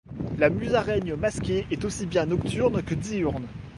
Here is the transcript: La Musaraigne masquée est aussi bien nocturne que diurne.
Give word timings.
La 0.39 0.49
Musaraigne 0.49 1.13
masquée 1.13 1.67
est 1.69 1.85
aussi 1.85 2.07
bien 2.07 2.25
nocturne 2.25 2.81
que 2.81 2.95
diurne. 2.95 3.45